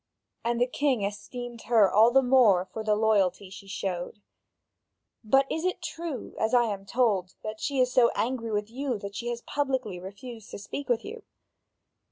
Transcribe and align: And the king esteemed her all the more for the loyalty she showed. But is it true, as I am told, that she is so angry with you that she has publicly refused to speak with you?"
And 0.43 0.59
the 0.59 0.65
king 0.65 1.03
esteemed 1.03 1.61
her 1.69 1.87
all 1.93 2.09
the 2.09 2.23
more 2.23 2.65
for 2.65 2.83
the 2.83 2.95
loyalty 2.95 3.51
she 3.51 3.67
showed. 3.67 4.19
But 5.23 5.45
is 5.51 5.63
it 5.63 5.79
true, 5.79 6.33
as 6.39 6.55
I 6.55 6.63
am 6.63 6.87
told, 6.87 7.35
that 7.43 7.59
she 7.61 7.79
is 7.79 7.93
so 7.93 8.09
angry 8.15 8.49
with 8.51 8.71
you 8.71 8.97
that 8.97 9.13
she 9.13 9.27
has 9.27 9.43
publicly 9.43 9.99
refused 9.99 10.49
to 10.49 10.57
speak 10.57 10.89
with 10.89 11.05
you?" 11.05 11.21